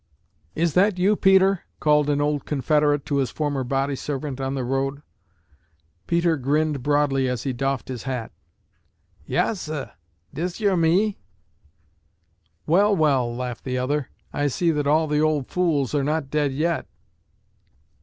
"Is 0.55 0.73
that 0.73 0.97
you, 0.97 1.15
Peter?" 1.15 1.59
called 1.79 2.09
an 2.09 2.19
old 2.21 2.43
Confederate 2.43 3.05
to 3.05 3.17
his 3.17 3.29
former 3.29 3.63
body 3.63 3.95
servant 3.95 4.41
on 4.41 4.55
the 4.55 4.63
road. 4.63 5.03
Peter 6.07 6.37
grinned 6.37 6.81
broadly 6.81 7.29
as 7.29 7.43
he 7.43 7.53
doffed 7.53 7.87
his 7.87 8.01
hat. 8.01 8.31
"Yas, 9.27 9.61
suh, 9.61 9.91
dis 10.33 10.59
yer 10.59 10.75
me." 10.75 11.19
"Well, 12.65 12.95
well!" 12.95 13.31
laughed 13.35 13.63
the 13.63 13.77
other. 13.77 14.09
"I 14.33 14.47
see 14.47 14.71
that 14.71 14.87
all 14.87 15.05
the 15.05 15.21
old 15.21 15.49
fools 15.49 15.93
are 15.93 16.03
not 16.03 16.31
dead 16.31 16.51
yet." 16.51 16.87